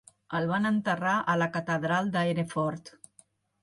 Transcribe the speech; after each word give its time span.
El 0.39 0.47
van 0.51 0.65
enterrar 0.69 1.13
a 1.35 1.37
la 1.43 1.51
Catedral 1.59 2.13
de 2.19 2.27
Hereford. 2.35 2.95